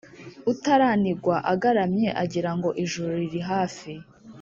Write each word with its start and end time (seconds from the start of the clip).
Utaranigwa 0.51 1.35
agaramye 1.53 2.09
agirango 2.23 2.69
ijuru 2.83 3.11
ririhafi 3.21 3.93